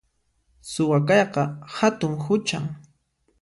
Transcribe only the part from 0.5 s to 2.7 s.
Suwa kayqa hatun huchan